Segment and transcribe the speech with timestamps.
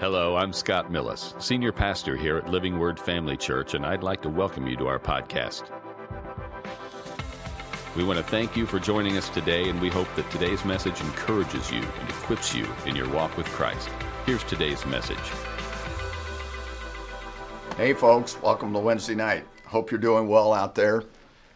[0.00, 4.22] Hello, I'm Scott Millis, Senior Pastor here at Living Word Family Church, and I'd like
[4.22, 5.64] to welcome you to our podcast.
[7.96, 11.00] We want to thank you for joining us today, and we hope that today's message
[11.00, 13.88] encourages you and equips you in your walk with Christ.
[14.24, 15.18] Here's today's message.
[17.76, 19.46] Hey, folks, welcome to Wednesday night.
[19.66, 21.02] Hope you're doing well out there.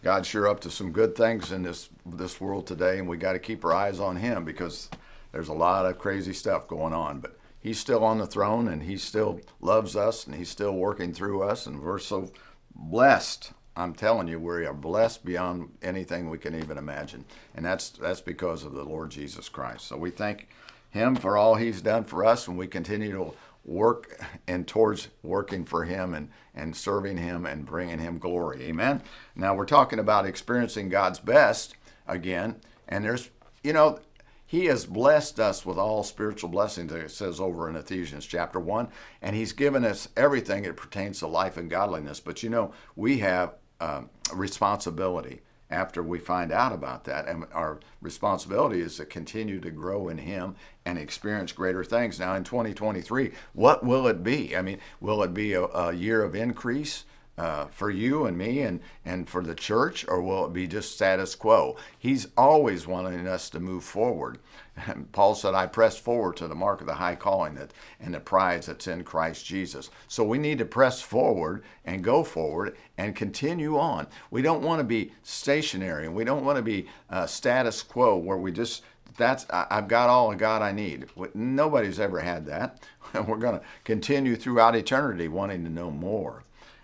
[0.03, 3.35] God's sure up to some good things in this this world today, and we got
[3.35, 4.91] to keep our eyes on Him because
[5.31, 7.21] there's a lot of crazy stuff going on.
[7.21, 11.13] But He's still on the throne, and He still loves us, and He's still working
[11.13, 12.33] through us, and we're so
[12.75, 13.53] blessed.
[13.77, 18.21] I'm telling you, we are blessed beyond anything we can even imagine, and that's that's
[18.21, 19.87] because of the Lord Jesus Christ.
[19.87, 20.49] So we thank
[20.91, 23.35] Him for all He's done for us, and we continue to
[23.65, 28.65] work and towards working for him and, and serving him and bringing him glory.
[28.65, 29.03] Amen.
[29.37, 32.57] Now we're talking about experiencing God's best again.
[32.89, 33.31] And there's,
[33.63, 34.01] you know,
[34.53, 38.87] he has blessed us with all spiritual blessings, it says over in Ephesians chapter 1.
[39.23, 42.21] And he's given us everything that pertains to life and godliness.
[42.21, 47.29] But you know, we have um, responsibility after we find out about that.
[47.29, 52.21] And our responsibility is to continue to grow in Him and experience greater things.
[52.21, 54.55] Now, in 2023, what will it be?
[54.55, 57.07] I mean, will it be a, a year of increase?
[57.39, 60.95] Uh, for you and me and, and for the church, or will it be just
[60.95, 61.75] status quo?
[61.99, 64.39] He's always wanting us to move forward.
[64.77, 68.15] And Paul said, I press forward to the mark of the high calling that, and
[68.15, 69.91] the prize that's in Christ Jesus.
[70.09, 74.07] So we need to press forward and go forward and continue on.
[74.31, 78.17] We don't want to be stationary and we don't want to be uh, status quo
[78.17, 78.83] where we just,
[79.17, 81.07] that's, I've got all of God I need.
[81.35, 82.87] Nobody's ever had that.
[83.15, 86.43] And we're going to continue throughout eternity wanting to know more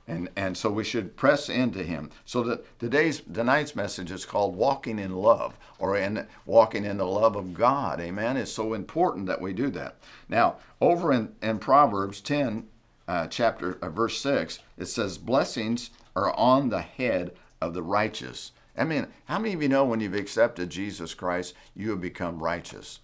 [0.08, 2.10] and and so we should press into him.
[2.24, 7.06] So that today's tonight's message is called walking in love or in walking in the
[7.06, 8.00] love of god.
[8.00, 8.36] Amen?
[8.36, 9.96] It's so important that we do that.
[10.28, 12.66] Now over in, in proverbs 10
[13.06, 18.52] uh, chapter uh, verse 6 it says blessings are on the head of the righteous.
[18.76, 22.42] I mean how many of you know when you've accepted jesus christ you have become
[22.42, 23.00] righteous?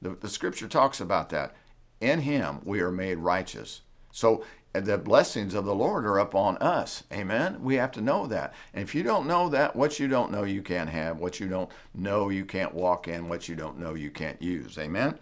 [0.00, 1.54] The, the scripture talks about that.
[2.00, 3.82] In him we are made righteous.
[4.10, 4.44] So
[4.84, 7.04] the blessings of the Lord are upon us.
[7.12, 7.62] Amen.
[7.62, 8.54] We have to know that.
[8.74, 11.48] And if you don't know that, what you don't know you can't have, what you
[11.48, 14.78] don't know you can't walk in, what you don't know you can't use.
[14.78, 15.18] Amen.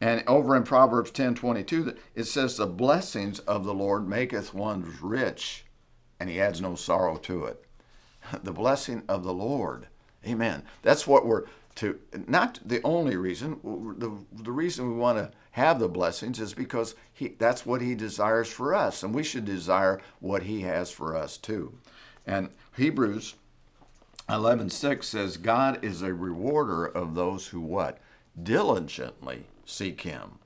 [0.00, 4.96] And over in Proverbs 10 22, it says, The blessings of the Lord maketh one
[5.00, 5.64] rich,
[6.18, 7.64] and he adds no sorrow to it.
[8.42, 9.88] The blessing of the Lord.
[10.26, 10.62] Amen.
[10.82, 11.44] That's what we're
[11.76, 13.58] to, not the only reason,
[13.98, 17.94] the, the reason we want to have the blessings is because he, that's what he
[17.94, 21.74] desires for us, and we should desire what he has for us too.
[22.26, 23.34] And Hebrews
[24.28, 27.98] 11:6 says, "God is a rewarder of those who what
[28.40, 30.38] diligently seek Him,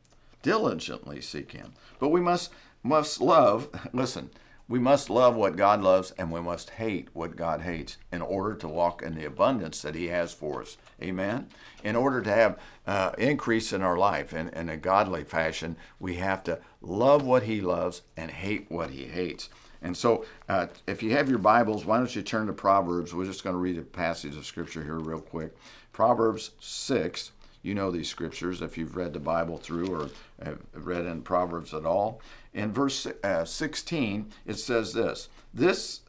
[0.42, 2.50] diligently seek Him." But we must
[2.82, 3.68] must love.
[3.92, 4.30] Listen,
[4.68, 8.54] we must love what God loves and we must hate what God hates in order
[8.56, 10.76] to walk in the abundance that He has for us.
[11.02, 11.48] Amen.
[11.82, 16.16] In order to have uh, increase in our life in, in a godly fashion, we
[16.16, 19.48] have to love what He loves and hate what He hates.
[19.80, 23.14] And so, uh, if you have your Bibles, why don't you turn to Proverbs?
[23.14, 25.56] We're just going to read a passage of Scripture here, real quick.
[25.92, 27.30] Proverbs 6.
[27.62, 30.10] You know these scriptures if you've read the Bible through or
[30.42, 32.20] have read in Proverbs at all.
[32.54, 36.00] In verse uh, 16, it says this This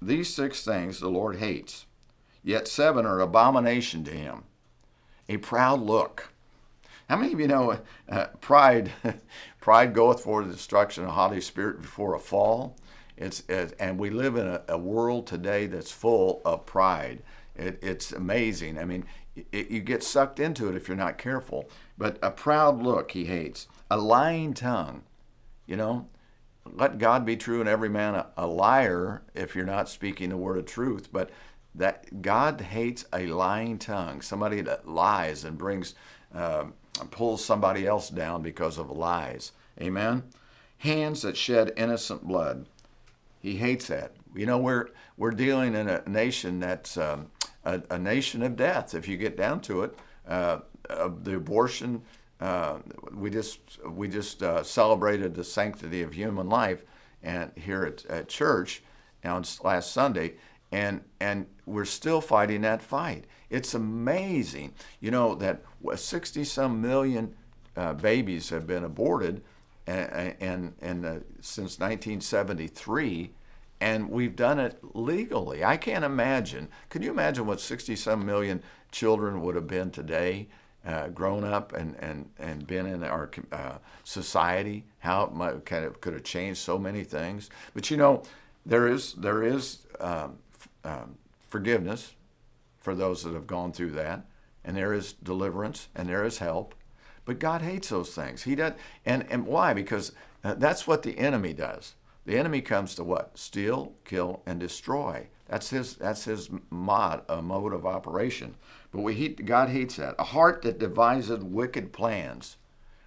[0.00, 1.86] these six things the Lord hates,
[2.42, 4.44] yet seven are abomination to him.
[5.28, 6.30] A proud look.
[7.08, 8.92] How many of you know uh, pride?
[9.60, 12.76] pride goeth for the destruction, a haughty spirit before a fall.
[13.16, 17.22] It's, it, and we live in a, a, world today that's full of pride.
[17.56, 18.78] It, it's amazing.
[18.78, 19.06] I mean,
[19.52, 21.68] it, you get sucked into it if you're not careful.
[21.98, 25.02] But a proud look he hates, a lying tongue.
[25.66, 26.08] You know,
[26.64, 30.36] let God be true and every man a, a liar if you're not speaking the
[30.36, 31.08] word of truth.
[31.12, 31.30] But
[31.74, 35.94] that God hates a lying tongue, somebody that lies and brings,
[36.34, 36.64] uh,
[37.10, 39.52] pulls somebody else down because of lies.
[39.80, 40.24] Amen.
[40.78, 42.66] Hands that shed innocent blood.
[43.40, 44.12] He hates that.
[44.34, 47.30] You know, we're we're dealing in a nation that's um,
[47.66, 48.94] a, a, nation of death.
[48.94, 50.60] If you get down to it, uh,
[51.22, 52.02] the abortion
[52.40, 52.78] uh,
[53.14, 56.84] we just we just uh, celebrated the sanctity of human life
[57.22, 58.82] and here at, at church
[59.24, 60.34] on last Sunday,
[60.70, 63.24] and and we're still fighting that fight.
[63.48, 65.62] It's amazing, you know, that
[65.94, 67.34] 60 some million
[67.76, 69.42] uh, babies have been aborted,
[69.86, 73.32] and and, and uh, since 1973.
[73.80, 75.64] And we've done it legally.
[75.64, 76.68] I can't imagine.
[76.88, 80.48] Can you imagine what 67 million children would have been today
[80.86, 85.84] uh, grown up and, and, and been in our uh, society, how it might, kind
[85.84, 87.50] of could have changed so many things.
[87.74, 88.22] But you know,
[88.64, 90.38] there is there is um,
[90.84, 91.16] um,
[91.48, 92.14] forgiveness
[92.78, 94.26] for those that have gone through that,
[94.64, 96.74] and there is deliverance and there is help.
[97.24, 98.44] But God hates those things.
[98.44, 98.74] He does,
[99.04, 99.72] and and why?
[99.74, 100.12] Because
[100.44, 101.94] uh, that's what the enemy does.
[102.26, 103.38] The enemy comes to what?
[103.38, 105.28] Steal, kill, and destroy.
[105.48, 105.94] That's his.
[105.94, 108.56] That's his mod, a mode of operation.
[108.90, 110.16] But we, he, God hates that.
[110.18, 112.56] A heart that devises wicked plans.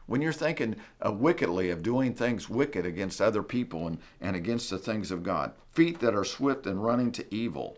[0.06, 4.69] When you're thinking uh, wickedly of doing things wicked against other people and, and against
[4.69, 5.51] the things of God.
[5.72, 7.77] Feet that are swift and running to evil.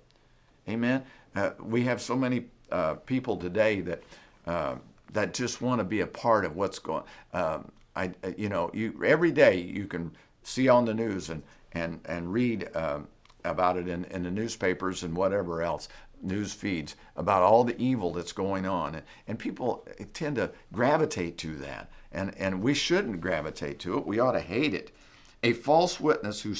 [0.69, 1.03] Amen.
[1.35, 4.03] Uh, we have so many uh, people today that
[4.45, 4.75] uh,
[5.11, 7.03] that just want to be a part of what's going.
[7.33, 11.43] Um, I, you know, you every day you can see on the news and
[11.73, 13.07] and and read um,
[13.43, 15.87] about it in, in the newspapers and whatever else
[16.21, 18.95] news feeds about all the evil that's going on.
[18.95, 21.89] And, and people tend to gravitate to that.
[22.11, 24.05] And and we shouldn't gravitate to it.
[24.05, 24.91] We ought to hate it.
[25.43, 26.53] A false witness who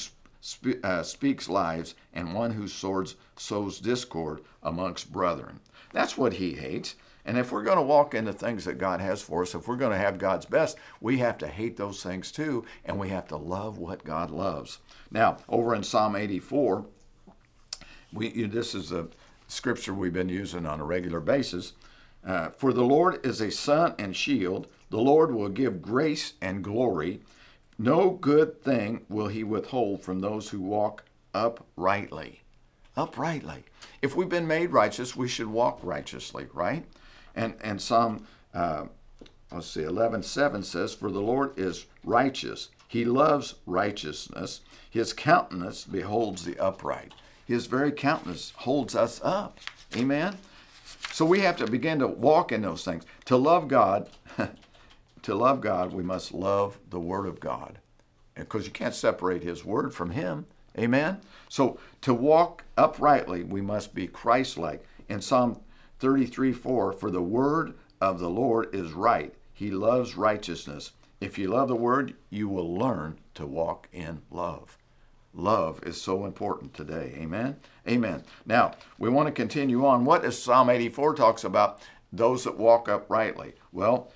[0.44, 5.60] sp- uh, speaks lies and one who swords sows discord amongst brethren
[5.94, 6.96] that's what he hates
[7.26, 9.68] and if we're going to walk in the things that God has for us, if
[9.68, 13.10] we're going to have God's best, we have to hate those things too, and we
[13.10, 14.80] have to love what God loves.
[15.12, 16.86] Now, over in Psalm 84,
[18.14, 19.08] we, this is a
[19.48, 21.74] scripture we've been using on a regular basis.
[22.26, 26.64] Uh, For the Lord is a sun and shield, the Lord will give grace and
[26.64, 27.22] glory.
[27.82, 32.42] No good thing will he withhold from those who walk uprightly.
[32.96, 33.64] Uprightly.
[34.04, 36.86] If we've been made righteous, we should walk righteously, right?
[37.36, 38.86] And, and Psalm, uh,
[39.52, 42.70] let's see, 11 7 says, For the Lord is righteous.
[42.88, 44.62] He loves righteousness.
[44.88, 47.16] His countenance beholds the upright.
[47.48, 49.58] His very countenance holds us up.
[49.96, 50.38] Amen?
[51.14, 53.06] So we have to begin to walk in those things.
[53.26, 54.08] To love God,
[55.24, 57.80] to love God, we must love the Word of God.
[58.36, 60.46] Because you can't separate His Word from Him.
[60.78, 61.20] Amen?
[61.50, 64.86] So to walk uprightly, we must be Christ like.
[65.10, 65.60] In Psalm
[66.00, 69.34] 33 4 For the word of the Lord is right.
[69.54, 70.92] He loves righteousness.
[71.20, 74.78] If you love the word, you will learn to walk in love.
[75.34, 77.14] Love is so important today.
[77.18, 77.58] Amen.
[77.88, 78.24] Amen.
[78.46, 80.04] Now, we want to continue on.
[80.04, 81.82] What does Psalm 84 talks about?
[82.12, 83.54] Those that walk uprightly.
[83.72, 84.12] Well,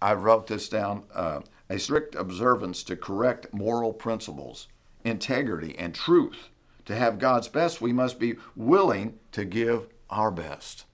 [0.00, 4.68] I wrote this down uh, a strict observance to correct moral principles,
[5.04, 6.48] integrity, and truth.
[6.84, 10.84] To have God's best, we must be willing to give our best.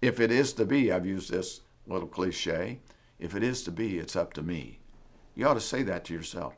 [0.00, 2.80] If it is to be, I've used this little cliche,
[3.20, 4.80] if it is to be, it's up to me.
[5.36, 6.54] You ought to say that to yourself.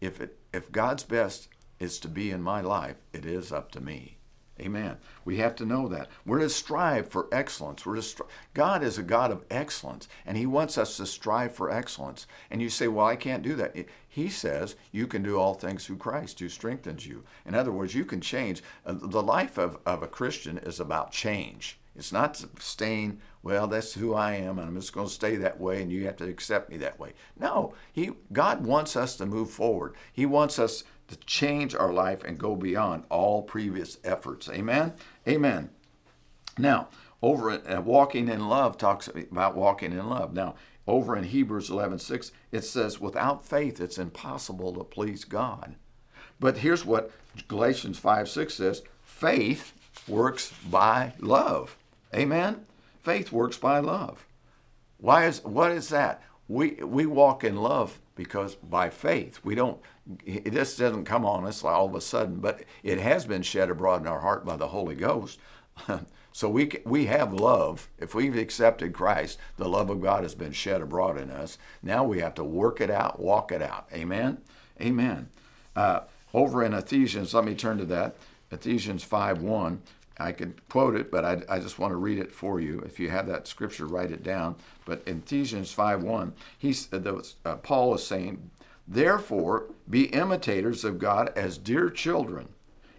[0.00, 1.48] If it if God's best
[1.78, 4.17] is to be in my life, it is up to me.
[4.60, 4.96] Amen.
[5.24, 6.08] We have to know that.
[6.26, 7.86] We're to strive for excellence.
[7.86, 11.54] We're to stri- God is a God of excellence, and He wants us to strive
[11.54, 12.26] for excellence.
[12.50, 13.76] And you say, Well, I can't do that.
[14.08, 17.22] He says you can do all things through Christ who strengthens you.
[17.46, 18.62] In other words, you can change.
[18.84, 21.78] Uh, the life of, of a Christian is about change.
[21.94, 25.60] It's not staying, well, that's who I am, and I'm just going to stay that
[25.60, 27.12] way, and you have to accept me that way.
[27.38, 29.94] No, he, God wants us to move forward.
[30.12, 34.48] He wants us to change our life and go beyond all previous efforts.
[34.48, 34.92] Amen?
[35.26, 35.70] Amen.
[36.58, 36.88] Now,
[37.22, 40.32] over at uh, Walking in Love talks about walking in love.
[40.32, 40.54] Now,
[40.86, 45.74] over in Hebrews 11:6, it says, "Without faith, it's impossible to please God."
[46.40, 47.10] But here's what
[47.48, 49.72] Galatians 5:6 says: "Faith
[50.06, 51.76] works by love."
[52.14, 52.66] Amen.
[53.00, 54.26] Faith works by love.
[54.98, 56.22] Why is what is that?
[56.48, 59.80] We we walk in love because by faith we don't.
[60.24, 63.68] It just doesn't come on us all of a sudden, but it has been shed
[63.68, 65.38] abroad in our heart by the Holy Ghost.
[66.32, 67.90] so we we have love.
[67.98, 71.58] If we've accepted Christ, the love of God has been shed abroad in us.
[71.82, 73.86] Now we have to work it out, walk it out.
[73.92, 74.38] Amen.
[74.80, 75.28] Amen.
[75.76, 76.00] Uh,
[76.32, 78.16] over in Ephesians, let me turn to that.
[78.50, 79.82] Ephesians 5 1.
[80.18, 82.80] I could quote it, but I, I, just want to read it for you.
[82.80, 84.56] If you have that scripture, write it down.
[84.84, 88.50] But in Ephesians 5.1, he's, uh, uh, Paul is saying,
[88.86, 92.48] Therefore, be imitators of God as dear children,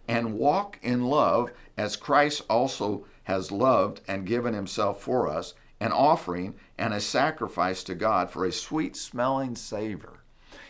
[0.07, 5.91] and walk in love as Christ also has loved and given himself for us, an
[5.91, 10.21] offering and a sacrifice to God for a sweet smelling savor.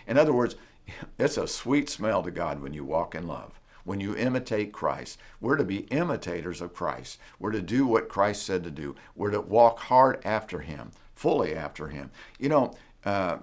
[0.08, 0.56] In other words,
[1.20, 3.59] it's a sweet smell to God when you walk in love
[3.90, 5.18] when you imitate Christ.
[5.42, 7.18] We're to be imitators of Christ.
[7.40, 8.96] We're to do what Christ said to do.
[9.16, 12.12] We're to walk hard after Him, fully after Him.
[12.38, 13.38] You know, uh,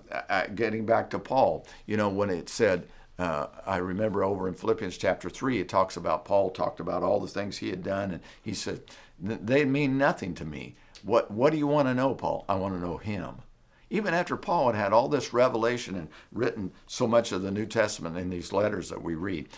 [0.55, 2.87] getting back to Paul, you know, when it said,
[3.19, 7.19] uh, I remember over in Philippians chapter 3, it talks about Paul talked about all
[7.19, 8.83] the things he had done, and he said,
[9.19, 10.76] They mean nothing to me.
[11.03, 12.45] What, what do you want to know, Paul?
[12.49, 13.38] I want to know him.
[13.88, 17.67] Even after Paul had had all this revelation and written so much of the New
[17.67, 19.49] Testament in these letters that we read,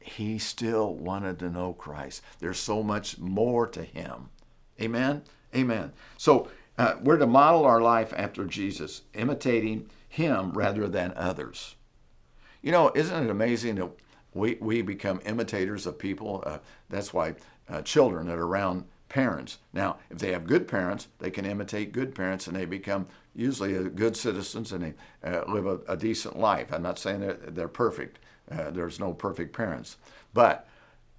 [0.00, 2.22] he still wanted to know Christ.
[2.38, 4.30] There's so much more to him.
[4.80, 5.22] Amen?
[5.54, 5.92] Amen.
[6.16, 11.76] So uh, we're to model our life after Jesus, imitating him rather than others.
[12.62, 13.90] You know, isn't it amazing that
[14.34, 16.42] we, we become imitators of people?
[16.46, 17.34] Uh, that's why
[17.68, 19.58] uh, children that are around parents.
[19.72, 23.88] Now, if they have good parents, they can imitate good parents and they become usually
[23.90, 24.94] good citizens and they
[25.28, 26.72] uh, live a, a, decent life.
[26.72, 28.18] I'm not saying they're, they're perfect.
[28.50, 29.96] Uh, there's no perfect parents.
[30.34, 30.68] But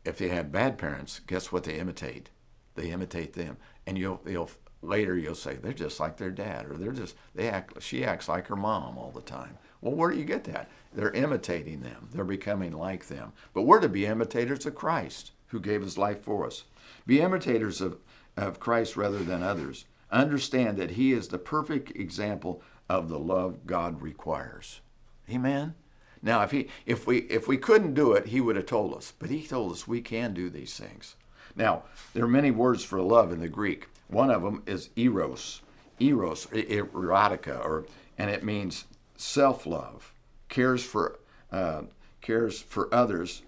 [0.04, 2.30] if they have bad parents, guess what they imitate?
[2.76, 3.58] They imitate them.
[3.86, 4.50] And you'll, you'll
[4.82, 8.28] later you'll say they're just like their dad or they're just they act she acts
[8.28, 9.58] like her mom all the time.
[9.80, 10.70] Well, where do you get that?
[10.94, 12.10] They're imitating them.
[12.14, 13.34] They're becoming like them.
[13.54, 16.66] But we're to be imitators of Christ who gave his life for us.
[17.06, 17.98] Be imitators of,
[18.38, 19.86] of Christ rather than others.
[20.12, 24.82] Understand that he is the perfect example of the love God requires.
[25.30, 25.74] Amen.
[26.22, 29.14] Now, if he if we if we couldn't do it, he would have told us.
[29.18, 31.16] But he told us we can do these things.
[31.56, 33.88] Now, there are many words for love in the Greek.
[34.08, 35.62] One of them is eros,
[36.00, 37.86] eros, erotica, or
[38.18, 38.86] and it means
[39.16, 40.14] self-love,
[40.50, 41.20] cares for
[41.52, 41.84] uh,
[42.22, 43.42] cares for others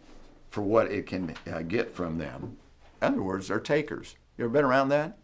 [0.50, 2.58] for what it can uh, get from them.
[3.02, 4.16] In other words, they're takers.
[4.38, 5.18] You ever been around that?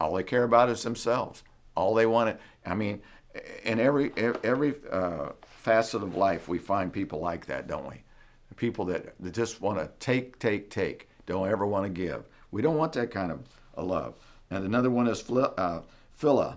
[0.00, 1.42] All they care about is themselves.
[1.74, 2.70] All they want to.
[2.70, 3.02] I mean,
[3.64, 4.12] in every
[4.42, 8.02] every uh, facet of life, we find people like that, don't we?
[8.56, 11.08] People that, that just want to take, take, take.
[11.26, 12.24] Don't ever want to give.
[12.50, 13.40] We don't want that kind of
[13.74, 14.14] a love.
[14.50, 15.82] And another one is uh,
[16.18, 16.56] philia.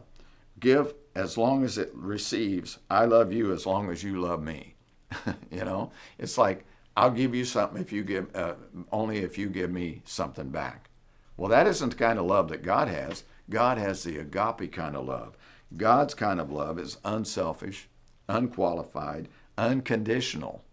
[0.59, 2.79] Give as long as it receives.
[2.89, 4.75] I love you as long as you love me.
[5.51, 6.65] you know, it's like
[6.95, 8.53] I'll give you something if you give uh,
[8.91, 10.89] only if you give me something back.
[11.37, 13.23] Well, that isn't the kind of love that God has.
[13.49, 15.35] God has the agape kind of love.
[15.75, 17.87] God's kind of love is unselfish,
[18.31, 20.63] unqualified, unconditional.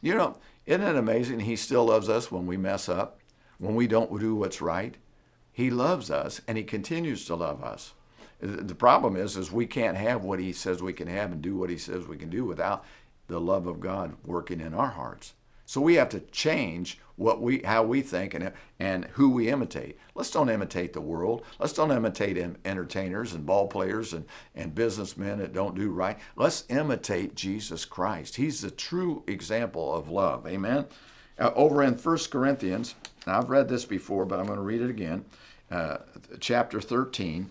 [0.00, 0.36] You know,
[0.66, 1.40] isn't it amazing?
[1.40, 3.20] He still loves us when we mess up,
[3.58, 4.96] when we don't do what's right.
[5.52, 7.94] He loves us and he continues to love us.
[8.40, 11.56] The problem is, is we can't have what he says we can have and do
[11.56, 12.84] what he says we can do without
[13.26, 15.34] the love of God working in our hearts.
[15.68, 19.98] So we have to change what we, how we think and, and who we imitate.
[20.14, 21.44] Let's don't imitate the world.
[21.58, 26.18] Let's don't imitate entertainers and ball players and, and businessmen that don't do right.
[26.36, 28.36] Let's imitate Jesus Christ.
[28.36, 30.46] He's the true example of love.
[30.46, 30.86] Amen.
[31.38, 32.94] Uh, over in 1 Corinthians,
[33.26, 35.26] I've read this before, but I'm going to read it again.
[35.70, 35.98] Uh,
[36.40, 37.50] chapter 13.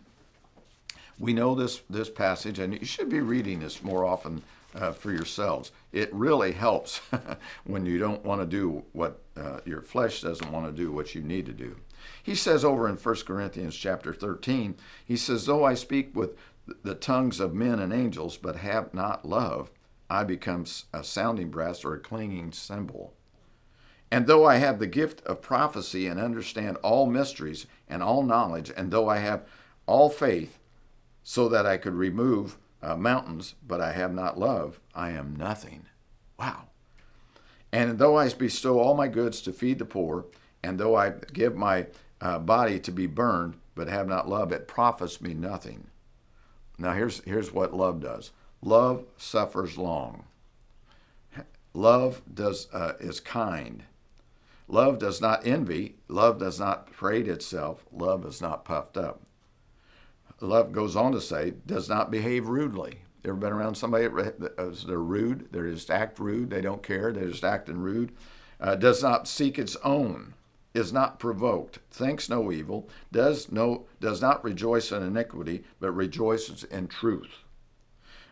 [1.19, 4.41] We know this this passage, and you should be reading this more often
[4.75, 5.71] uh, for yourselves.
[5.91, 7.01] It really helps
[7.63, 11.15] when you don't want to do what uh, your flesh doesn't want to do, what
[11.15, 11.77] you need to do.
[12.21, 16.37] He says over in 1 Corinthians chapter 13, he says, Though I speak with
[16.83, 19.71] the tongues of men and angels, but have not love,
[20.09, 23.13] I become a sounding brass or a clanging cymbal.
[24.09, 28.71] And though I have the gift of prophecy and understand all mysteries and all knowledge,
[28.75, 29.45] and though I have
[29.85, 30.59] all faith,
[31.23, 35.85] so that I could remove uh, mountains, but I have not love, I am nothing.
[36.39, 36.67] Wow.
[37.71, 40.25] And though I bestow all my goods to feed the poor,
[40.63, 41.87] and though I give my
[42.21, 45.87] uh, body to be burned, but have not love, it profits me nothing.
[46.77, 48.31] Now here's here's what love does.
[48.61, 50.25] Love suffers long.
[51.73, 53.83] Love does uh, is kind.
[54.67, 55.95] Love does not envy.
[56.07, 57.85] Love does not parade itself.
[57.91, 59.21] Love is not puffed up
[60.45, 62.99] love goes on to say, does not behave rudely.
[63.25, 65.51] Ever been around somebody that they're rude?
[65.51, 66.49] They just act rude.
[66.49, 67.11] They don't care.
[67.11, 68.13] They're just acting rude.
[68.59, 70.33] Uh, does not seek its own.
[70.73, 71.79] Is not provoked.
[71.89, 72.87] Thinks no evil.
[73.11, 77.43] Does no does not rejoice in iniquity, but rejoices in truth.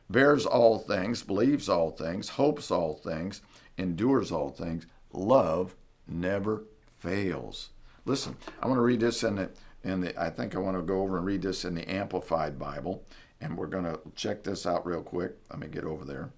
[0.10, 3.42] Bears all things, believes all things, hopes all things,
[3.78, 4.86] endures all things.
[5.12, 5.76] Love
[6.08, 6.64] never
[7.00, 7.70] fails.
[8.06, 9.50] Listen, I want to read this in the
[9.86, 13.04] and I think I want to go over and read this in the Amplified Bible,
[13.40, 15.38] and we're going to check this out real quick.
[15.50, 16.32] Let me get over there.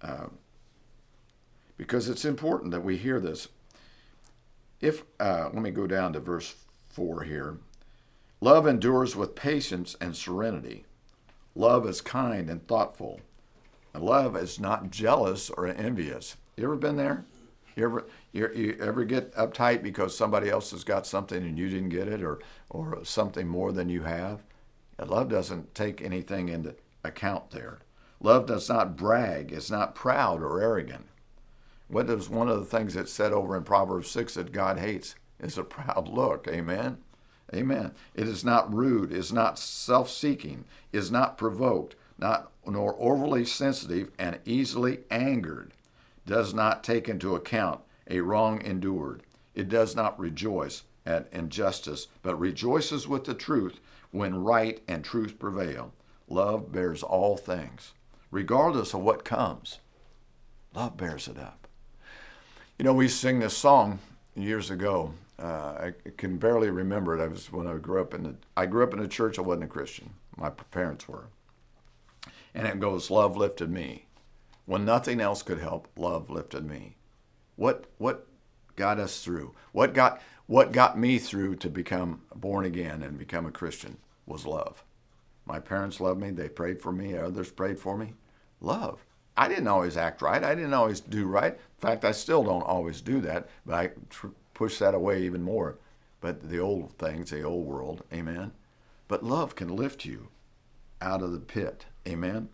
[0.00, 0.28] Uh,
[1.76, 3.48] because it's important that we hear this.
[4.80, 6.54] If uh, let me go down to verse
[6.88, 7.58] four here.
[8.40, 10.84] Love endures with patience and serenity.
[11.54, 13.20] Love is kind and thoughtful.
[13.92, 16.36] And love is not jealous or envious.
[16.56, 17.24] You ever been there?
[17.74, 21.68] You ever you, you ever get uptight because somebody else has got something and you
[21.68, 22.38] didn't get it, or
[22.70, 24.42] or something more than you have?
[25.04, 27.80] Love doesn't take anything into account there.
[28.20, 29.52] Love does not brag.
[29.52, 31.06] It's not proud or arrogant.
[31.88, 35.14] What is one of the things that's said over in Proverbs six that God hates
[35.40, 36.48] is a proud look.
[36.48, 36.98] Amen.
[37.54, 37.92] Amen.
[38.14, 44.10] It is not rude, is not self seeking, is not provoked, not nor overly sensitive
[44.18, 45.72] and easily angered,
[46.26, 49.22] does not take into account a wrong endured.
[49.54, 55.38] It does not rejoice at injustice, but rejoices with the truth when right and truth
[55.38, 55.92] prevail.
[56.28, 57.92] Love bears all things,
[58.30, 59.78] regardless of what comes.
[60.74, 61.68] Love bears it up.
[62.78, 64.00] You know, we sing this song
[64.34, 65.14] years ago.
[65.38, 67.22] Uh, I can barely remember it.
[67.22, 68.34] I was when I grew up in the.
[68.56, 69.38] I grew up in a church.
[69.38, 70.10] I wasn't a Christian.
[70.36, 71.26] My parents were.
[72.54, 74.06] And it goes, "Love lifted me,
[74.64, 75.88] when nothing else could help.
[75.96, 76.96] Love lifted me."
[77.56, 78.26] What what
[78.76, 79.54] got us through?
[79.72, 83.96] What got what got me through to become born again and become a Christian
[84.26, 84.84] was love.
[85.44, 86.30] My parents loved me.
[86.30, 87.16] They prayed for me.
[87.16, 88.14] Others prayed for me.
[88.60, 89.04] Love.
[89.36, 90.42] I didn't always act right.
[90.42, 91.52] I didn't always do right.
[91.52, 95.42] In fact, I still don't always do that, but I tr- push that away even
[95.42, 95.78] more.
[96.20, 98.52] But the old things, the old world, amen.
[99.08, 100.28] But love can lift you
[101.02, 102.48] out of the pit, amen.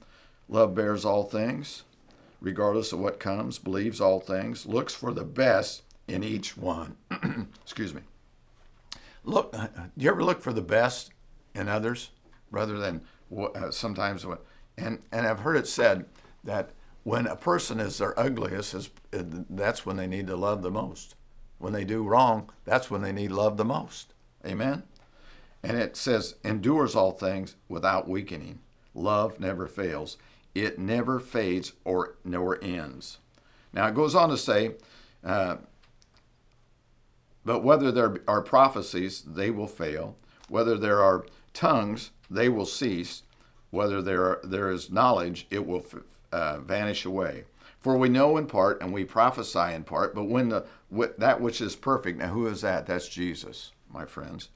[0.48, 1.84] Love bears all things,
[2.42, 6.96] regardless of what comes, believes all things, looks for the best in each one.
[7.62, 8.02] Excuse me.
[9.24, 11.12] Look, uh, do you ever look for the best
[11.54, 12.10] in others
[12.50, 13.02] rather than
[13.34, 14.44] uh, sometimes what?
[14.76, 16.06] And and I've heard it said
[16.42, 16.70] that
[17.04, 20.70] when a person is their ugliest, is uh, that's when they need to love the
[20.70, 21.14] most.
[21.58, 24.14] When they do wrong, that's when they need love the most.
[24.44, 24.82] Amen.
[25.62, 28.58] And it says, endures all things without weakening.
[28.94, 30.16] Love never fails.
[30.54, 33.18] It never fades or nor ends.
[33.72, 34.72] Now it goes on to say,
[35.24, 35.56] uh,
[37.44, 40.16] but whether there are prophecies, they will fail.
[40.48, 43.22] Whether there are tongues, they will cease.
[43.70, 45.84] Whether there, are, there is knowledge, it will
[46.30, 47.44] uh, vanish away.
[47.80, 50.66] For we know in part and we prophesy in part, but when the
[51.18, 52.86] that which is perfect, now who is that?
[52.86, 54.50] That's Jesus, my friends,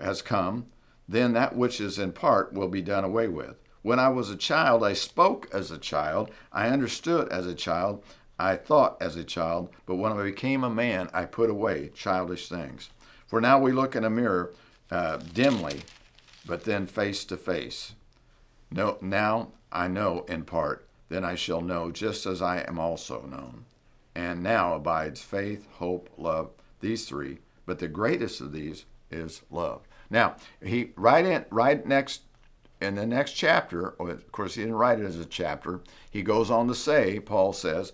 [0.00, 0.66] has come,
[1.08, 3.56] then that which is in part will be done away with.
[3.82, 8.02] When I was a child, I spoke as a child, I understood as a child,
[8.38, 12.48] I thought as a child, but when I became a man, I put away childish
[12.48, 12.90] things.
[13.26, 14.52] For now we look in a mirror
[14.90, 15.82] uh, dimly,
[16.46, 17.94] but then face to face.
[18.70, 23.22] No, now I know in part, then I shall know just as I am also
[23.22, 23.64] known.
[24.14, 26.50] And now abides faith, hope, love,
[26.80, 29.86] these three, but the greatest of these is love.
[30.10, 32.22] Now, he right in right next
[32.80, 36.50] in the next chapter, of course he didn't write it as a chapter, he goes
[36.50, 37.92] on to say, Paul says,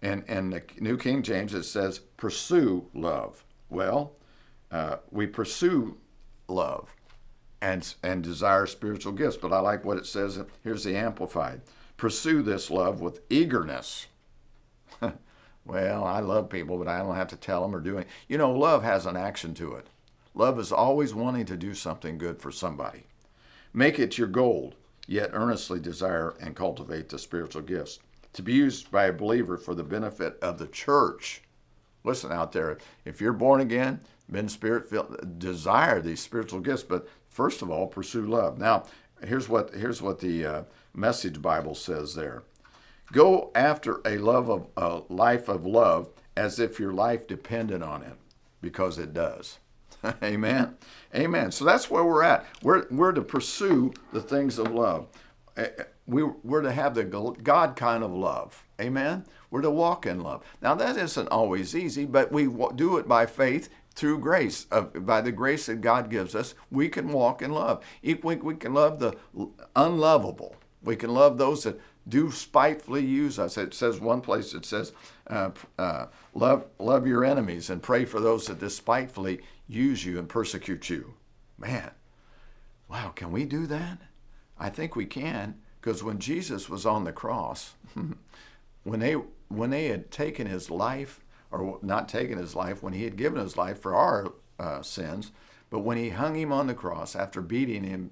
[0.00, 3.44] and, and the New King James, it says, pursue love.
[3.68, 4.16] Well,
[4.70, 5.98] uh, we pursue
[6.48, 6.94] love
[7.60, 9.36] and, and desire spiritual gifts.
[9.36, 10.40] But I like what it says.
[10.62, 11.62] Here's the Amplified
[11.96, 14.08] Pursue this love with eagerness.
[15.64, 18.08] well, I love people, but I don't have to tell them or do it.
[18.26, 19.86] You know, love has an action to it.
[20.34, 23.04] Love is always wanting to do something good for somebody.
[23.74, 24.74] Make it your goal,
[25.06, 27.98] yet earnestly desire and cultivate the spiritual gifts
[28.34, 31.42] to be used by a believer for the benefit of the church.
[32.04, 37.08] Listen out there, if you're born again, been spirit filled, desire these spiritual gifts, but
[37.28, 38.58] first of all, pursue love.
[38.58, 38.84] Now,
[39.24, 40.62] here's what here's what the uh,
[40.94, 42.42] Message Bible says there.
[43.12, 48.02] Go after a love of a life of love as if your life depended on
[48.02, 48.16] it,
[48.60, 49.58] because it does.
[50.22, 50.76] Amen.
[51.14, 51.52] Amen.
[51.52, 52.46] So that's where we're at.
[52.62, 55.08] We're, we're to pursue the things of love.
[55.56, 58.64] Eh, eh, we, we're to have the God kind of love.
[58.80, 59.24] Amen?
[59.50, 60.44] We're to walk in love.
[60.60, 64.64] Now, that isn't always easy, but we do it by faith through grace.
[64.64, 67.84] By the grace that God gives us, we can walk in love.
[68.02, 69.16] We, we can love the
[69.76, 70.56] unlovable.
[70.82, 73.56] We can love those that do spitefully use us.
[73.56, 74.92] It says one place, it says,
[75.32, 80.28] uh, uh, love, love your enemies and pray for those that despitefully use you and
[80.28, 81.14] persecute you.
[81.58, 81.90] Man,
[82.88, 83.98] wow, can we do that?
[84.58, 87.74] I think we can because when Jesus was on the cross,
[88.84, 89.14] when they
[89.48, 93.40] when they had taken his life, or not taken his life, when he had given
[93.40, 95.32] his life for our uh, sins,
[95.70, 98.10] but when he hung him on the cross after beating him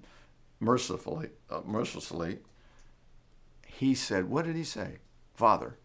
[0.58, 2.38] mercifully, uh, mercilessly,
[3.66, 4.98] he said, "What did he say?
[5.34, 5.76] Father,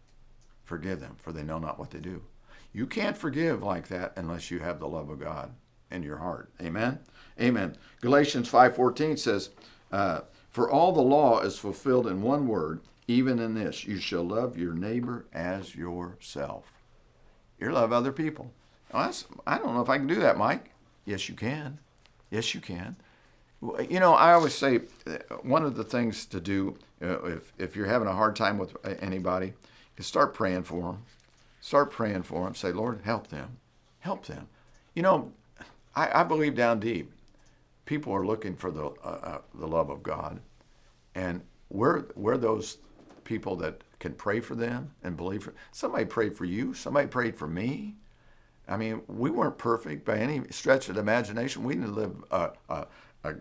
[0.66, 2.22] forgive them, for they know not what they do."
[2.74, 5.54] You can't forgive like that unless you have the love of God
[5.90, 6.50] in your heart.
[6.60, 6.98] Amen.
[7.40, 7.76] Amen.
[8.02, 9.48] Galatians five fourteen says.
[9.90, 14.24] Uh, for all the law is fulfilled in one word, even in this you shall
[14.24, 16.72] love your neighbor as yourself.
[17.60, 18.52] You love other people.
[18.92, 19.12] Well,
[19.46, 20.72] I don't know if I can do that, Mike.
[21.04, 21.78] Yes, you can.
[22.30, 22.96] Yes, you can.
[23.88, 27.76] You know, I always say uh, one of the things to do uh, if, if
[27.76, 29.52] you're having a hard time with anybody
[29.96, 31.02] is start praying for them.
[31.60, 32.54] Start praying for them.
[32.54, 33.58] Say, Lord, help them.
[34.00, 34.48] Help them.
[34.94, 35.32] You know,
[35.94, 37.12] I, I believe down deep
[37.86, 40.40] people are looking for the uh, uh, the love of God,
[41.14, 42.78] and we're we're those
[43.24, 45.54] people that can pray for them and believe for.
[45.72, 46.74] Somebody prayed for you.
[46.74, 47.94] Somebody prayed for me.
[48.68, 51.62] I mean, we weren't perfect by any stretch of the imagination.
[51.62, 52.86] We didn't live a, a,
[53.22, 53.34] a,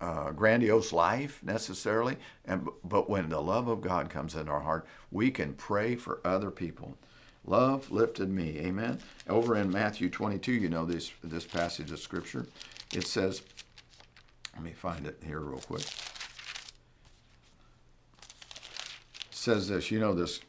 [0.00, 4.86] a, grandiose life necessarily, and but when the love of God comes into our heart,
[5.10, 6.96] we can pray for other people.
[7.44, 8.98] Love lifted me, amen.
[9.28, 12.46] Over in Matthew 22, you know this this passage of scripture.
[12.92, 13.42] It says,
[14.54, 15.82] let me find it here real quick.
[15.82, 15.86] It
[19.30, 20.40] says this, you know this.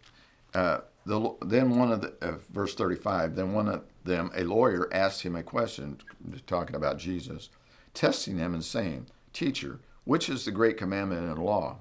[0.53, 4.87] Uh, the, then one of the uh, verse 35 then one of them a lawyer
[4.93, 5.97] asked him a question
[6.45, 7.49] talking about jesus
[7.93, 11.77] testing him and saying teacher which is the great commandment in law.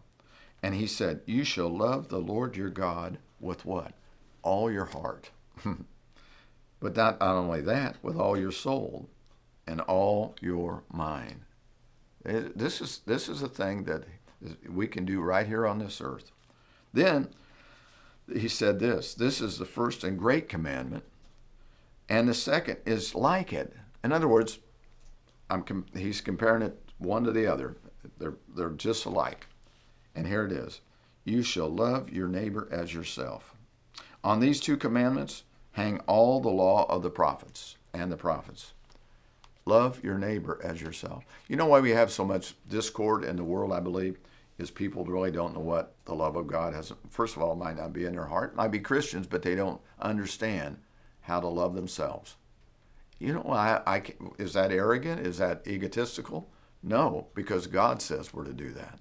[0.63, 3.95] And he said you shall love the lord your god with what?
[4.43, 5.31] All your heart.
[6.81, 9.11] But not, only that with all your soul
[9.67, 11.43] and all your mind.
[12.25, 14.05] It, this is this is a thing that
[14.67, 16.33] we can do right here on this earth.
[16.95, 17.29] Then
[18.33, 21.05] he said this this is the first and great commandment,
[22.09, 23.75] and the second is like it.
[24.03, 24.59] In other words,
[25.51, 27.77] I'm he's comparing it one to the other.
[28.19, 29.47] They're, they're just alike.
[30.15, 30.81] And here it is
[31.25, 33.55] You shall love your neighbor as yourself.
[34.23, 38.75] On these two commandments hang all the law of the prophets and the prophets.
[39.67, 41.25] Love your neighbor as yourself.
[41.49, 44.19] You know why we have so much discord in the world, I believe?
[44.61, 46.93] is people really don't know what the love of God has.
[47.09, 48.55] First of all, it might not be in their heart.
[48.55, 50.79] Might be Christians, but they don't understand
[51.23, 52.37] how to love themselves.
[53.19, 54.03] You know, I, I,
[54.39, 55.27] is that arrogant?
[55.27, 56.49] Is that egotistical?
[56.83, 58.99] No, because God says we're to do that.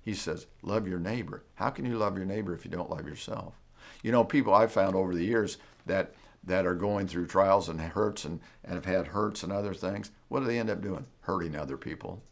[0.00, 1.44] He says, love your neighbor.
[1.56, 3.54] How can you love your neighbor if you don't love yourself?
[4.02, 7.80] You know, people I've found over the years that that are going through trials and
[7.80, 11.04] hurts and, and have had hurts and other things, what do they end up doing?
[11.22, 12.22] Hurting other people.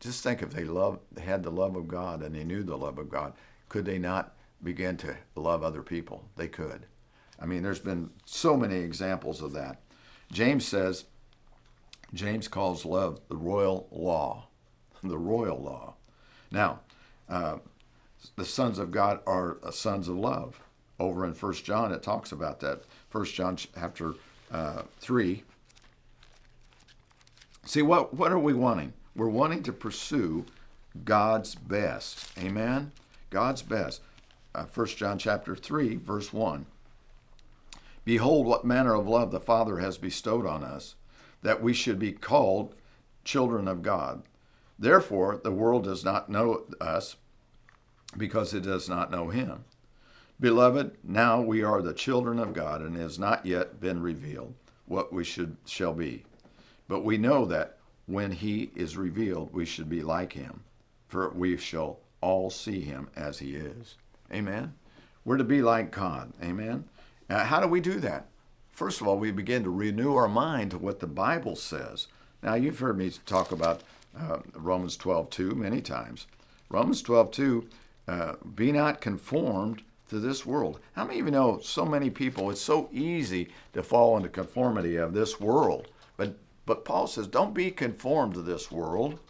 [0.00, 2.78] Just think if they loved, they had the love of God and they knew the
[2.78, 3.34] love of God,
[3.68, 6.24] could they not begin to love other people?
[6.36, 6.86] They could.
[7.38, 9.82] I mean, there's been so many examples of that.
[10.32, 11.04] James says,
[12.14, 14.46] James calls love the royal law,
[15.02, 15.94] the royal law.
[16.50, 16.80] Now,
[17.28, 17.58] uh,
[18.36, 20.60] the sons of God are uh, sons of love.
[20.98, 22.82] Over in First John, it talks about that.
[23.10, 24.14] First John chapter
[24.50, 25.44] uh, three.
[27.66, 28.94] See what what are we wanting?
[29.14, 30.46] We're wanting to pursue
[31.04, 32.30] God's best.
[32.38, 32.92] Amen?
[33.30, 34.00] God's best.
[34.54, 36.66] Uh, 1 John chapter 3, verse 1.
[38.04, 40.94] Behold, what manner of love the Father has bestowed on us,
[41.46, 42.74] that we should be called
[43.22, 44.24] children of God.
[44.80, 47.14] Therefore, the world does not know us
[48.16, 49.64] because it does not know him.
[50.40, 54.54] Beloved, now we are the children of God, and it has not yet been revealed
[54.86, 56.24] what we should shall be.
[56.88, 60.64] But we know that when he is revealed, we should be like him,
[61.06, 63.94] for we shall all see him as he is.
[64.32, 64.74] Amen.
[65.24, 66.32] We're to be like God.
[66.42, 66.86] Amen.
[67.30, 68.26] Now, how do we do that?
[68.76, 72.08] First of all, we begin to renew our mind to what the Bible says.
[72.42, 73.82] Now, you've heard me talk about
[74.14, 76.26] uh, Romans 12 2 many times.
[76.68, 77.68] Romans 12 2,
[78.06, 80.78] uh, be not conformed to this world.
[80.92, 84.96] How many of you know so many people, it's so easy to fall into conformity
[84.96, 86.36] of this world, but
[86.66, 89.20] but Paul says, don't be conformed to this world,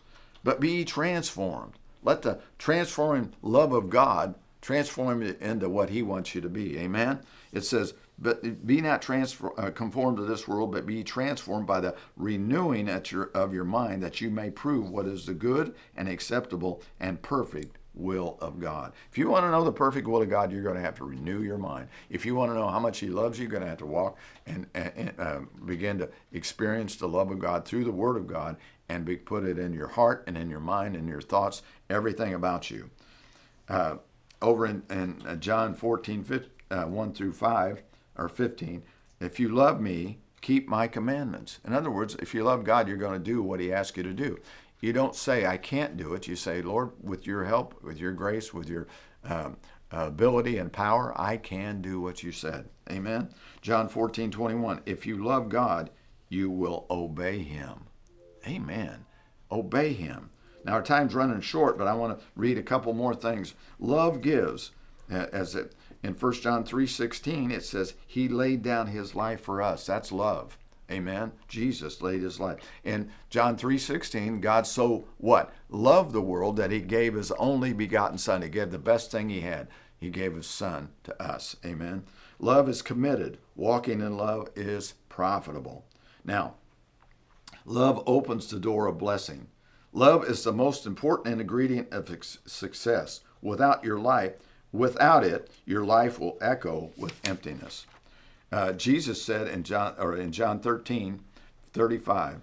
[0.43, 1.75] but be transformed.
[2.03, 6.77] Let the transforming love of God transform you into what he wants you to be.
[6.79, 7.21] Amen?
[7.53, 11.81] It says, but be not transfer, uh, conformed to this world, but be transformed by
[11.81, 16.09] the renewing your, of your mind, that you may prove what is the good and
[16.09, 18.93] acceptable and perfect will of God.
[19.11, 21.05] If you want to know the perfect will of God, you're going to have to
[21.05, 21.89] renew your mind.
[22.11, 23.87] If you want to know how much He loves you, you're going to have to
[23.87, 28.27] walk and, and uh, begin to experience the love of God through the Word of
[28.27, 28.57] God
[28.89, 32.35] and be, put it in your heart and in your mind and your thoughts, everything
[32.35, 32.91] about you.
[33.69, 33.97] Uh,
[34.43, 37.83] over in, in uh, John 14, 15, uh, 1 through 5
[38.19, 38.83] or 15,
[39.21, 41.59] if you love me, keep my commandments.
[41.65, 44.03] In other words, if you love God, you're going to do what He asks you
[44.03, 44.39] to do.
[44.81, 46.29] You don't say, I can't do it.
[46.29, 48.87] You say, Lord, with your help, with your grace, with your
[49.25, 49.57] um,
[49.91, 52.69] ability and power, I can do what you said.
[52.91, 53.31] Amen.
[53.63, 54.83] John 14, 21.
[54.87, 55.91] If you love God,
[56.29, 57.87] you will obey him.
[58.47, 59.07] Amen.
[59.51, 60.31] Obey him.
[60.65, 63.55] Now, our time's running short, but I want to read a couple more things.
[63.79, 64.73] Love gives,
[65.09, 65.75] as it
[66.07, 69.87] in 1 John 3:16 it says he laid down his life for us.
[69.87, 70.59] That's love.
[70.91, 71.33] Amen.
[71.49, 72.59] Jesus laid his life.
[72.85, 75.53] In John 3:16, God so what?
[75.69, 78.43] Loved the world that he gave his only begotten son.
[78.43, 79.69] He gave the best thing he had.
[79.99, 81.57] He gave his son to us.
[81.65, 82.05] Amen.
[82.39, 83.39] Love is committed.
[83.55, 85.87] Walking in love is profitable.
[86.25, 86.55] Now,
[87.69, 89.49] Love opens the door of blessing.
[89.93, 92.09] Love is the most important ingredient of
[92.47, 93.23] success.
[93.43, 94.35] Without your life,
[94.77, 97.87] without it, your life will echo with emptiness.
[98.53, 101.21] Uh, Jesus said in John or in John 13,
[101.73, 102.41] 35,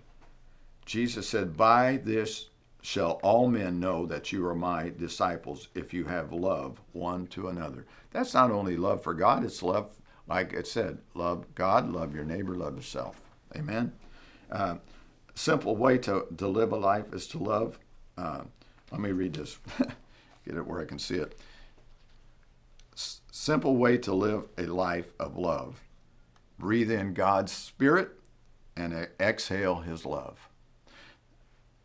[0.86, 2.50] Jesus said, By this
[2.82, 7.48] shall all men know that you are my disciples if you have love one to
[7.48, 7.86] another.
[8.12, 9.96] That's not only love for God, it's love,
[10.28, 13.22] like it said, love God, love your neighbor, love yourself.
[13.56, 13.94] Amen.
[14.52, 14.76] Uh,
[15.34, 17.80] simple way to, to live a life is to love.
[18.18, 18.42] Uh,
[18.92, 19.58] let me read this,
[20.46, 21.40] get it where I can see it.
[23.44, 25.82] Simple way to live a life of love.
[26.58, 28.12] Breathe in God's Spirit
[28.78, 30.48] and exhale His love.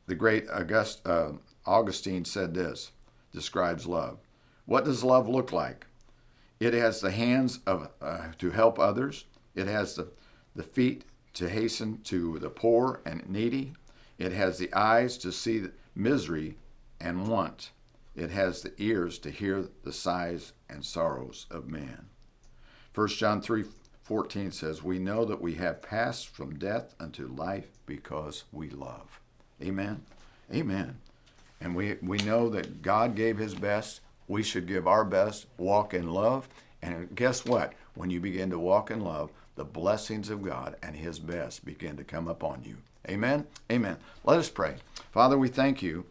[0.06, 1.32] The great August, uh,
[1.66, 2.92] Augustine said this,
[3.32, 4.18] describes love.
[4.66, 5.88] What does love look like?
[6.60, 9.24] It has the hands of, uh, to help others.
[9.56, 10.12] It has the,
[10.54, 13.72] the feet to hasten to the poor and needy.
[14.16, 15.64] It has the eyes to see
[15.96, 16.56] misery
[17.00, 17.72] and want.
[18.14, 22.06] It has the ears to hear the sighs and sorrows of man.
[22.94, 23.64] 1 John 3
[24.02, 29.20] 14 says, We know that we have passed from death unto life because we love.
[29.62, 30.02] Amen.
[30.52, 30.96] Amen.
[31.60, 34.00] And we, we know that God gave his best.
[34.26, 36.48] We should give our best, walk in love.
[36.80, 37.74] And guess what?
[37.94, 41.96] When you begin to walk in love, the blessings of God and his best begin
[41.96, 42.76] to come upon you.
[43.08, 43.46] Amen.
[43.70, 43.96] Amen.
[44.24, 44.76] Let us pray.
[45.10, 46.04] Father, we thank you.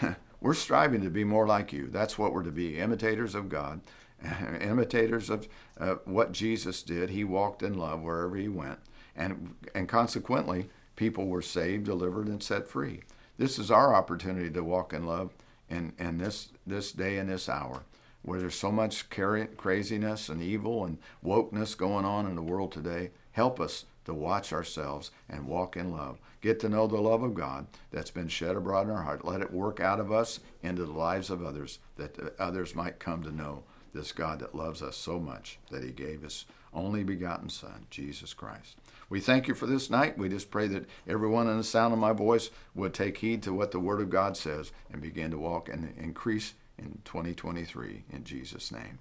[0.40, 1.88] we're striving to be more like you.
[1.88, 3.80] That's what we're to be imitators of God,
[4.60, 7.10] imitators of uh, what Jesus did.
[7.10, 8.78] He walked in love wherever he went.
[9.16, 13.02] And, and consequently, people were saved, delivered, and set free.
[13.38, 15.32] This is our opportunity to walk in love
[15.68, 17.84] in, in this, this day and this hour
[18.22, 23.10] where there's so much craziness and evil and wokeness going on in the world today.
[23.32, 26.18] Help us to watch ourselves and walk in love.
[26.40, 29.24] Get to know the love of God that's been shed abroad in our heart.
[29.24, 33.22] Let it work out of us into the lives of others, that others might come
[33.22, 37.48] to know this God that loves us so much that He gave His only begotten
[37.48, 38.76] Son, Jesus Christ.
[39.08, 40.16] We thank you for this night.
[40.16, 43.52] We just pray that everyone in the sound of my voice would take heed to
[43.52, 48.24] what the Word of God says and begin to walk and increase in 2023 in
[48.24, 49.00] Jesus' name.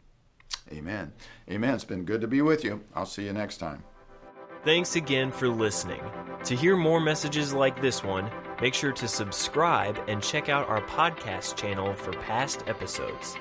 [0.72, 1.14] Amen.
[1.50, 1.76] Amen.
[1.76, 2.82] It's been good to be with you.
[2.96, 3.84] I'll see you next time.
[4.64, 6.02] Thanks again for listening.
[6.44, 8.30] To hear more messages like this one,
[8.62, 13.38] make sure to subscribe and check out our podcast channel for past episodes.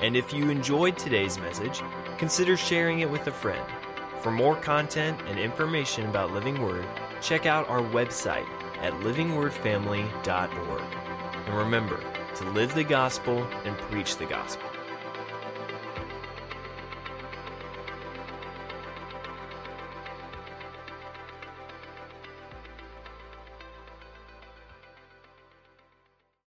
[0.00, 1.82] And if you enjoyed today's message,
[2.16, 3.64] consider sharing it with a friend.
[4.20, 6.86] For more content and information about Living Word,
[7.20, 8.48] check out our website
[8.80, 10.82] at livingwordfamily.org.
[11.46, 12.00] And remember
[12.36, 14.69] to live the gospel and preach the gospel.